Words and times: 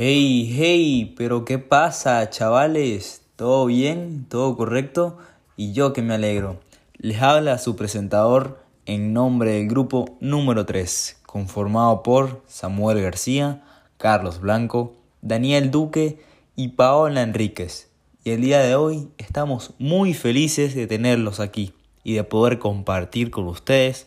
Hey, 0.00 0.54
hey, 0.56 1.14
pero 1.16 1.44
¿qué 1.44 1.58
pasa, 1.58 2.30
chavales? 2.30 3.22
¿Todo 3.34 3.66
bien? 3.66 4.26
¿Todo 4.28 4.56
correcto? 4.56 5.18
Y 5.56 5.72
yo 5.72 5.92
que 5.92 6.02
me 6.02 6.14
alegro. 6.14 6.60
Les 6.98 7.20
habla 7.20 7.58
su 7.58 7.74
presentador 7.74 8.60
en 8.86 9.12
nombre 9.12 9.54
del 9.54 9.68
grupo 9.68 10.16
número 10.20 10.66
3, 10.66 11.17
conformado 11.28 12.02
por 12.02 12.42
Samuel 12.46 13.02
García, 13.02 13.62
Carlos 13.98 14.40
Blanco, 14.40 14.94
Daniel 15.20 15.70
Duque 15.70 16.24
y 16.56 16.68
Paola 16.68 17.20
Enríquez. 17.20 17.90
Y 18.24 18.30
el 18.30 18.40
día 18.40 18.60
de 18.60 18.76
hoy 18.76 19.10
estamos 19.18 19.74
muy 19.78 20.14
felices 20.14 20.74
de 20.74 20.86
tenerlos 20.86 21.38
aquí 21.38 21.74
y 22.02 22.14
de 22.14 22.24
poder 22.24 22.58
compartir 22.58 23.30
con 23.30 23.46
ustedes 23.46 24.06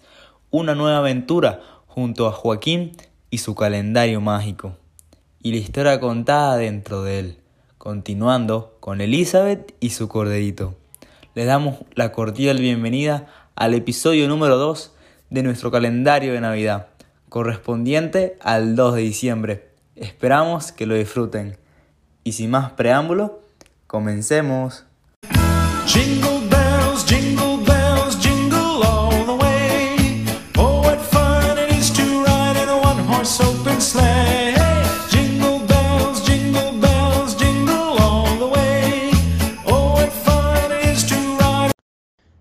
una 0.50 0.74
nueva 0.74 0.98
aventura 0.98 1.62
junto 1.86 2.26
a 2.26 2.32
Joaquín 2.32 2.98
y 3.30 3.38
su 3.38 3.54
calendario 3.54 4.20
mágico 4.20 4.76
y 5.44 5.52
la 5.52 5.58
historia 5.58 6.00
contada 6.00 6.58
dentro 6.58 7.04
de 7.04 7.20
él, 7.20 7.38
continuando 7.78 8.78
con 8.80 9.00
Elizabeth 9.00 9.76
y 9.80 9.92
su 9.92 10.08
corderito. 10.08 10.74
Les 11.36 11.46
damos 11.46 11.76
la 11.94 12.12
cordial 12.12 12.58
bienvenida 12.58 13.28
al 13.54 13.76
episodio 13.76 14.28
número 14.28 14.58
2 14.58 14.96
de 15.30 15.44
nuestro 15.44 15.72
calendario 15.72 16.34
de 16.34 16.42
Navidad, 16.42 16.88
correspondiente 17.32 18.36
al 18.42 18.76
2 18.76 18.96
de 18.96 19.02
diciembre. 19.04 19.70
Esperamos 19.96 20.74
que 20.74 20.86
lo 20.86 20.96
disfruten. 20.96 21.56
Y 22.26 22.34
sin 22.34 22.52
más 22.52 22.74
preámbulo, 22.74 23.40
comencemos. 23.88 24.84
Jingle 25.86 26.42
bells, 26.50 27.06
jingle 27.06 27.64
bells, 27.66 28.20
jingle 28.20 28.84
all 28.86 29.26
the 29.26 29.38
way. 29.42 30.26
Oh, 30.58 30.82
what 30.82 31.00
fun 31.00 31.58
it 31.58 31.72
is 31.72 31.94
to 31.94 32.04
ride 32.26 32.62
in 32.62 32.68
a 32.68 32.78
one 32.78 33.02
horse 33.06 33.42
open 33.42 33.80
sleigh. 33.80 34.54
Jingle 35.10 35.66
bells, 35.66 36.26
jingle 36.26 36.78
bells, 36.82 37.38
jingle 37.38 37.98
all 37.98 38.38
the 38.40 38.48
way. 38.48 39.10
Oh, 39.68 39.94
what 39.94 40.12
fun 40.12 40.70
it 40.74 40.86
is 40.86 41.08
to 41.08 41.16
ride. 41.40 41.72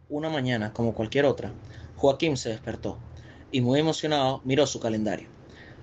Una 0.09 0.29
mañana, 0.29 0.73
como 0.73 0.95
cualquier 0.95 1.27
otra, 1.27 1.53
Joaquín 1.97 2.37
se 2.37 2.49
despertó 2.49 2.99
y 3.53 3.61
muy 3.61 3.81
emocionado 3.81 4.41
miró 4.45 4.67
su 4.67 4.81
calendario. 4.81 5.29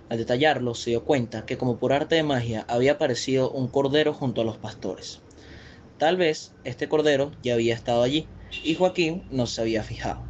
Al 0.09 0.17
detallarlo, 0.17 0.73
se 0.73 0.91
dio 0.91 1.03
cuenta 1.03 1.45
que 1.45 1.57
como 1.57 1.77
por 1.77 1.91
arte 1.91 2.15
de 2.15 2.23
magia 2.23 2.65
había 2.69 2.93
aparecido 2.93 3.51
un 3.51 3.67
cordero 3.67 4.13
junto 4.13 4.41
a 4.41 4.45
los 4.45 4.57
pastores. 4.57 5.19
Tal 5.97 6.15
vez 6.15 6.53
este 6.63 6.87
cordero 6.87 7.31
ya 7.43 7.55
había 7.55 7.73
estado 7.73 8.03
allí 8.03 8.27
y 8.63 8.75
Joaquín 8.75 9.23
no 9.31 9.47
se 9.47 9.61
había 9.61 9.83
fijado. 9.83 10.23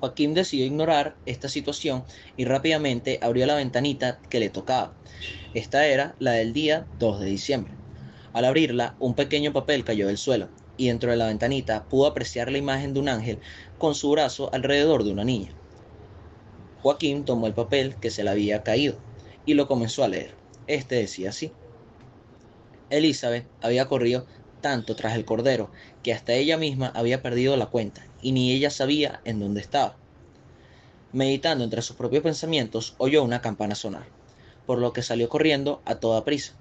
Joaquín 0.00 0.34
decidió 0.34 0.66
ignorar 0.66 1.16
esta 1.26 1.48
situación 1.48 2.04
y 2.36 2.44
rápidamente 2.44 3.18
abrió 3.22 3.46
la 3.46 3.54
ventanita 3.54 4.18
que 4.28 4.40
le 4.40 4.50
tocaba. 4.50 4.94
Esta 5.54 5.86
era 5.86 6.16
la 6.18 6.32
del 6.32 6.52
día 6.52 6.86
2 6.98 7.20
de 7.20 7.26
diciembre. 7.26 7.72
Al 8.32 8.44
abrirla, 8.44 8.96
un 8.98 9.14
pequeño 9.14 9.52
papel 9.52 9.84
cayó 9.84 10.08
del 10.08 10.18
suelo 10.18 10.48
y 10.76 10.88
dentro 10.88 11.10
de 11.10 11.16
la 11.16 11.26
ventanita 11.26 11.84
pudo 11.84 12.06
apreciar 12.06 12.50
la 12.50 12.58
imagen 12.58 12.92
de 12.92 13.00
un 13.00 13.08
ángel 13.08 13.38
con 13.78 13.94
su 13.94 14.10
brazo 14.10 14.50
alrededor 14.52 15.04
de 15.04 15.12
una 15.12 15.24
niña. 15.24 15.54
Joaquín 16.84 17.24
tomó 17.24 17.46
el 17.46 17.54
papel 17.54 17.94
que 17.94 18.10
se 18.10 18.24
le 18.24 18.28
había 18.28 18.62
caído 18.62 18.96
y 19.46 19.54
lo 19.54 19.66
comenzó 19.66 20.04
a 20.04 20.08
leer. 20.08 20.34
Este 20.66 20.96
decía 20.96 21.30
así. 21.30 21.50
Elizabeth 22.90 23.46
había 23.62 23.88
corrido 23.88 24.26
tanto 24.60 24.94
tras 24.94 25.14
el 25.14 25.24
cordero 25.24 25.70
que 26.02 26.12
hasta 26.12 26.34
ella 26.34 26.58
misma 26.58 26.92
había 26.94 27.22
perdido 27.22 27.56
la 27.56 27.68
cuenta 27.68 28.06
y 28.20 28.32
ni 28.32 28.52
ella 28.52 28.68
sabía 28.68 29.22
en 29.24 29.40
dónde 29.40 29.62
estaba. 29.62 29.96
Meditando 31.14 31.64
entre 31.64 31.80
sus 31.80 31.96
propios 31.96 32.22
pensamientos, 32.22 32.94
oyó 32.98 33.22
una 33.22 33.40
campana 33.40 33.76
sonar, 33.76 34.04
por 34.66 34.78
lo 34.78 34.92
que 34.92 35.00
salió 35.00 35.30
corriendo 35.30 35.80
a 35.86 35.94
toda 35.94 36.26
prisa, 36.26 36.52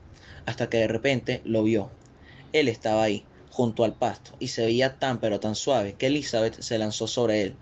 hasta 0.45 0.69
que 0.69 0.77
de 0.77 0.87
repente 0.87 1.41
lo 1.43 1.63
vio. 1.63 1.89
Él 2.53 2.69
estaba 2.69 3.03
ahí, 3.03 3.25
junto 3.49 3.83
al 3.83 3.93
pasto, 3.93 4.31
y 4.39 4.47
se 4.47 4.63
veía 4.63 4.99
tan 4.99 5.19
pero 5.19 5.41
tan 5.41 5.55
suave 5.55 5.95
que 5.95 6.07
Elizabeth 6.07 6.61
se 6.61 6.77
lanzó 6.77 7.07
sobre 7.07 7.41
él, 7.41 7.55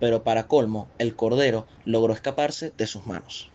pero 0.00 0.22
para 0.22 0.46
colmo, 0.46 0.88
el 0.98 1.14
cordero 1.14 1.66
logró 1.84 2.12
escaparse 2.12 2.72
de 2.76 2.86
sus 2.86 3.06
manos. 3.06 3.50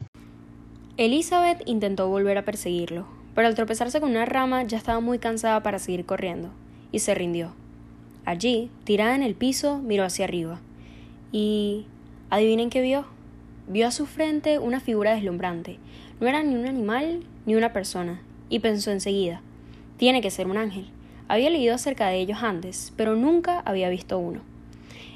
Elizabeth 0.98 1.62
intentó 1.66 2.08
volver 2.08 2.38
a 2.38 2.46
perseguirlo, 2.46 3.08
pero 3.36 3.48
al 3.48 3.56
tropezarse 3.56 4.00
con 4.00 4.12
una 4.12 4.26
rama 4.26 4.64
ya 4.64 4.78
estaba 4.78 5.00
muy 5.00 5.20
cansada 5.20 5.64
para 5.64 5.80
seguir 5.80 6.06
corriendo, 6.06 6.50
y 6.92 7.00
se 7.00 7.16
rindió. 7.16 7.54
Allí, 8.26 8.70
tirada 8.84 9.16
en 9.16 9.24
el 9.24 9.36
piso, 9.36 9.80
miró 9.80 10.04
hacia 10.04 10.26
arriba. 10.26 10.60
Y... 11.32 11.88
¿adivinen 12.30 12.70
qué 12.70 12.82
vio? 12.82 13.06
Vio 13.68 13.88
a 13.88 13.92
su 13.92 14.06
frente 14.06 14.60
una 14.60 14.80
figura 14.80 15.14
deslumbrante. 15.14 15.80
No 16.20 16.28
era 16.28 16.44
ni 16.44 16.56
un 16.56 16.68
animal 16.68 17.24
ni 17.46 17.56
una 17.56 17.74
persona, 17.74 18.22
y 18.50 18.60
pensó 18.60 18.92
enseguida, 18.92 19.42
tiene 19.98 20.22
que 20.22 20.32
ser 20.32 20.48
un 20.48 20.58
ángel. 20.58 20.86
Había 21.28 21.50
leído 21.50 21.74
acerca 21.74 22.08
de 22.08 22.20
ellos 22.20 22.44
antes, 22.44 22.94
pero 22.96 23.16
nunca 23.16 23.62
había 23.62 23.90
visto 23.90 24.20
uno. 24.20 24.42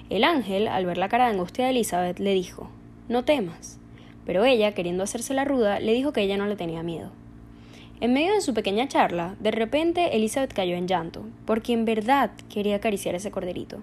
El 0.10 0.24
ángel, 0.24 0.68
al 0.68 0.86
ver 0.86 0.98
la 0.98 1.10
cara 1.10 1.26
de 1.26 1.32
angustia 1.32 1.66
de 1.66 1.72
Elizabeth, 1.72 2.20
le 2.20 2.34
dijo, 2.34 2.70
No 3.10 3.26
temas. 3.26 3.78
Pero 4.26 4.46
ella, 4.46 4.74
queriendo 4.74 5.04
hacerse 5.04 5.34
la 5.34 5.46
ruda, 5.46 5.80
le 5.80 5.94
dijo 5.94 6.14
que 6.14 6.22
ella 6.22 6.38
no 6.38 6.48
le 6.48 6.56
tenía 6.56 6.84
miedo. 6.84 7.12
En 8.00 8.14
medio 8.14 8.34
de 8.34 8.42
su 8.42 8.54
pequeña 8.54 8.88
charla, 8.88 9.36
de 9.40 9.52
repente 9.52 10.16
Elizabeth 10.16 10.54
cayó 10.54 10.76
en 10.76 10.88
llanto, 10.88 11.26
porque 11.46 11.74
en 11.74 11.84
verdad 11.84 12.32
quería 12.48 12.76
acariciar 12.76 13.16
ese 13.16 13.32
corderito. 13.32 13.80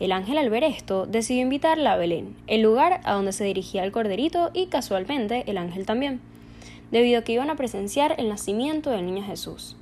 El 0.00 0.10
ángel 0.10 0.38
al 0.38 0.50
ver 0.50 0.64
esto 0.64 1.06
decidió 1.06 1.42
invitarla 1.42 1.92
a 1.92 1.96
Belén, 1.96 2.34
el 2.48 2.62
lugar 2.62 3.00
a 3.04 3.14
donde 3.14 3.32
se 3.32 3.44
dirigía 3.44 3.84
el 3.84 3.92
corderito 3.92 4.50
y 4.52 4.66
casualmente 4.66 5.44
el 5.46 5.56
ángel 5.56 5.86
también, 5.86 6.20
debido 6.90 7.20
a 7.20 7.22
que 7.22 7.32
iban 7.32 7.48
a 7.48 7.56
presenciar 7.56 8.16
el 8.18 8.28
nacimiento 8.28 8.90
del 8.90 9.06
niño 9.06 9.24
Jesús. 9.24 9.76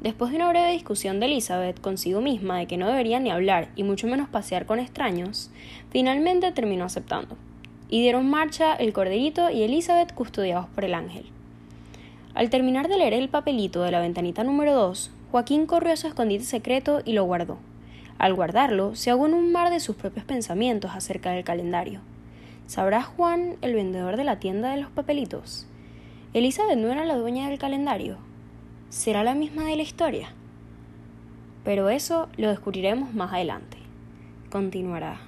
Después 0.00 0.30
de 0.30 0.36
una 0.36 0.48
breve 0.48 0.70
discusión 0.70 1.18
de 1.18 1.26
Elizabeth 1.26 1.80
consigo 1.80 2.20
misma 2.20 2.58
de 2.58 2.66
que 2.66 2.76
no 2.76 2.86
debería 2.86 3.18
ni 3.18 3.30
hablar 3.30 3.70
y 3.74 3.82
mucho 3.82 4.06
menos 4.06 4.28
pasear 4.28 4.64
con 4.64 4.78
extraños, 4.78 5.50
finalmente 5.90 6.52
terminó 6.52 6.84
aceptando. 6.84 7.36
Y 7.88 8.02
dieron 8.02 8.30
marcha 8.30 8.74
el 8.74 8.92
corderito 8.92 9.50
y 9.50 9.62
Elizabeth 9.64 10.14
custodiados 10.14 10.66
por 10.68 10.84
el 10.84 10.94
ángel. 10.94 11.26
Al 12.34 12.48
terminar 12.48 12.86
de 12.86 12.96
leer 12.96 13.14
el 13.14 13.28
papelito 13.28 13.82
de 13.82 13.90
la 13.90 13.98
ventanita 13.98 14.44
número 14.44 14.72
2, 14.74 15.10
Joaquín 15.32 15.66
corrió 15.66 15.92
a 15.94 15.96
su 15.96 16.06
escondite 16.06 16.44
secreto 16.44 17.00
y 17.04 17.14
lo 17.14 17.24
guardó. 17.24 17.58
Al 18.18 18.34
guardarlo, 18.34 18.94
se 18.94 19.10
ahogó 19.10 19.26
en 19.26 19.34
un 19.34 19.50
mar 19.50 19.70
de 19.70 19.80
sus 19.80 19.96
propios 19.96 20.24
pensamientos 20.24 20.92
acerca 20.94 21.32
del 21.32 21.42
calendario. 21.42 22.00
¿Sabrá 22.68 23.02
Juan, 23.02 23.56
el 23.62 23.74
vendedor 23.74 24.16
de 24.16 24.24
la 24.24 24.38
tienda 24.38 24.70
de 24.70 24.80
los 24.80 24.90
papelitos? 24.90 25.66
¿Elizabeth 26.34 26.78
no 26.78 26.92
era 26.92 27.04
la 27.04 27.16
dueña 27.16 27.48
del 27.48 27.58
calendario? 27.58 28.27
¿Será 28.90 29.22
la 29.22 29.34
misma 29.34 29.64
de 29.64 29.76
la 29.76 29.82
historia? 29.82 30.30
Pero 31.62 31.90
eso 31.90 32.28
lo 32.36 32.48
descubriremos 32.48 33.12
más 33.14 33.32
adelante. 33.32 33.76
Continuará. 34.50 35.20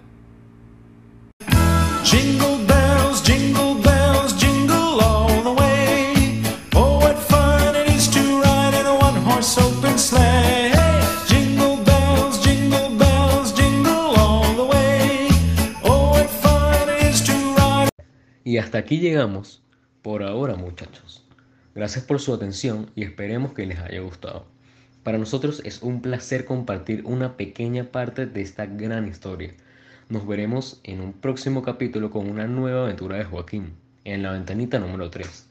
Jingle 2.02 2.64
bells, 2.66 3.22
jingle 3.22 3.74
bells, 3.82 4.34
jingle 4.40 5.00
all 5.02 5.42
the 5.42 5.52
way. 5.52 6.42
Oh, 6.74 6.98
what 7.00 7.16
fun 7.16 7.76
it 7.76 7.88
is 7.94 8.08
to 8.08 8.40
ride 8.40 8.74
in 8.74 8.86
a 8.86 8.94
one 8.94 9.20
horse 9.22 9.60
open 9.60 9.98
sleigh. 9.98 10.72
Jingle 11.28 11.76
bells, 11.84 12.42
jingle 12.42 12.96
bells, 12.96 13.52
jingle 13.52 14.16
all 14.16 14.54
the 14.56 14.64
way. 14.64 15.28
Oh, 15.84 16.12
what 16.12 16.30
fun 16.30 16.88
it 16.88 17.02
is 17.04 17.22
to 17.24 17.32
ride. 17.56 17.90
Y 18.42 18.56
hasta 18.56 18.78
aquí 18.78 18.98
llegamos 18.98 19.62
por 20.02 20.22
ahora 20.22 20.56
muchachos. 20.56 21.19
Gracias 21.72 22.04
por 22.04 22.18
su 22.20 22.34
atención 22.34 22.90
y 22.96 23.04
esperemos 23.04 23.52
que 23.52 23.64
les 23.64 23.78
haya 23.78 24.00
gustado. 24.00 24.44
Para 25.04 25.18
nosotros 25.18 25.62
es 25.64 25.82
un 25.82 26.02
placer 26.02 26.44
compartir 26.44 27.02
una 27.04 27.36
pequeña 27.36 27.92
parte 27.92 28.26
de 28.26 28.42
esta 28.42 28.66
gran 28.66 29.06
historia. 29.06 29.54
Nos 30.08 30.26
veremos 30.26 30.80
en 30.82 31.00
un 31.00 31.12
próximo 31.12 31.62
capítulo 31.62 32.10
con 32.10 32.28
una 32.28 32.48
nueva 32.48 32.82
aventura 32.82 33.18
de 33.18 33.24
Joaquín, 33.24 33.74
en 34.04 34.24
la 34.24 34.32
ventanita 34.32 34.80
número 34.80 35.10
3. 35.10 35.46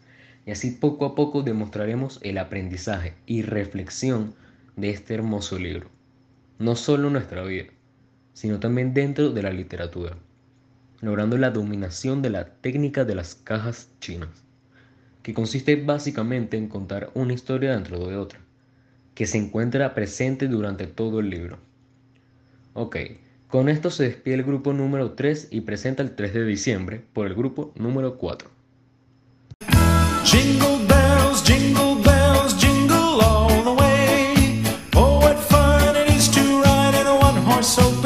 Y 0.45 0.51
así 0.51 0.71
poco 0.71 1.05
a 1.05 1.15
poco 1.15 1.41
demostraremos 1.41 2.19
el 2.21 2.37
aprendizaje 2.37 3.13
y 3.25 3.43
reflexión 3.43 4.35
de 4.75 4.89
este 4.89 5.13
hermoso 5.13 5.57
libro. 5.57 5.89
No 6.57 6.75
solo 6.75 7.07
en 7.07 7.13
nuestra 7.13 7.43
vida, 7.43 7.67
sino 8.33 8.59
también 8.59 8.93
dentro 8.93 9.31
de 9.31 9.41
la 9.41 9.51
literatura, 9.51 10.17
logrando 10.99 11.37
la 11.37 11.51
dominación 11.51 12.21
de 12.21 12.31
la 12.31 12.45
técnica 12.55 13.05
de 13.05 13.15
las 13.15 13.35
cajas 13.35 13.89
chinas 14.01 14.48
que 15.29 15.35
consiste 15.35 15.75
básicamente 15.75 16.57
en 16.57 16.67
contar 16.67 17.11
una 17.13 17.33
historia 17.33 17.73
dentro 17.73 18.07
de 18.07 18.17
otra, 18.17 18.39
que 19.13 19.27
se 19.27 19.37
encuentra 19.37 19.93
presente 19.93 20.47
durante 20.47 20.87
todo 20.87 21.19
el 21.19 21.29
libro. 21.29 21.59
Ok, 22.73 22.97
con 23.47 23.69
esto 23.69 23.91
se 23.91 24.05
despide 24.05 24.33
el 24.33 24.43
grupo 24.43 24.73
número 24.73 25.11
3 25.11 25.49
y 25.51 25.61
presenta 25.61 26.01
el 26.01 26.15
3 26.15 26.33
de 26.33 26.45
diciembre 26.45 27.03
por 27.13 27.27
el 27.27 27.35
grupo 27.35 27.71
número 27.75 28.17
4. 28.17 28.49
Jingle 30.23 30.87
bells, 30.87 31.43
jingle 31.43 32.01
bells, 32.03 32.57
jingle 32.59 33.21
all 33.21 33.63
the 33.63 33.75
way. 33.79 34.63
Oh, 34.95 35.19
what 35.19 35.37
fun 35.37 35.95
it 35.95 36.09
is 36.09 36.27
to 36.31 36.41
ride 36.63 36.99
in 36.99 37.05
a 37.05 37.15
one 37.15 37.37
horse 37.43 37.77
open. 37.77 37.98